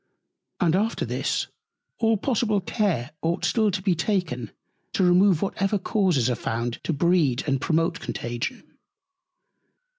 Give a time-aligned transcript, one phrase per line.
[0.59, 1.45] And after this
[1.99, 4.49] all possible Care ought still to be taken
[4.93, 8.79] to remove whatever Causes are found to breed and promote Contagion.